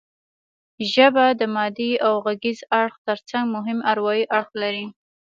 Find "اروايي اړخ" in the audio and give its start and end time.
3.91-4.49